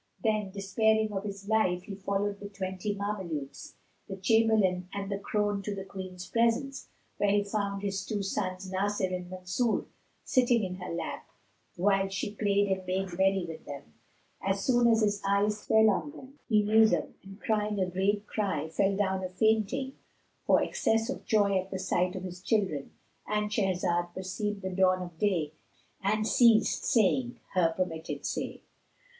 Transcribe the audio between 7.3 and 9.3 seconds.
found his two sons Nasir and